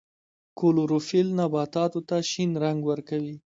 کلوروفیل 0.59 1.27
نباتاتو 1.39 1.99
ته 2.07 2.17
شین 2.29 2.51
رنګ 2.63 2.79
ورکوي 2.89 3.35